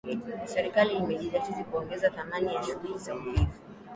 Serikali 0.45 0.97
imejidhatiti 0.97 1.63
kuongeza 1.63 2.09
thamani 2.09 2.53
ya 2.55 2.63
shughuli 2.63 2.97
za 2.97 3.15
uvuvi 3.15 3.47